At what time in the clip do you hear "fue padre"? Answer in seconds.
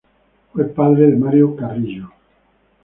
0.51-1.11